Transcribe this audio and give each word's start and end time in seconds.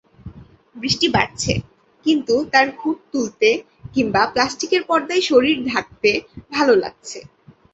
বৃষ্টি 0.75 1.07
বাড়ছে, 1.07 1.53
কিন্তু 2.05 2.35
তাঁর 2.51 2.67
হুড 2.77 2.97
তুলতে 3.11 3.49
কিংবা 3.93 4.21
প্লাস্টিকের 4.33 4.81
পর্দায় 4.89 5.23
শরীর 5.29 5.57
ঢাকতে 5.69 6.09
ভালো 6.51 6.73
লাগছে। 6.83 7.19